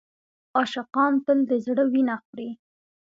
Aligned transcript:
عاشقان 0.57 1.13
تل 1.25 1.39
د 1.49 1.51
زړه 1.65 1.83
وینه 1.93 2.15
خوري. 2.23 2.49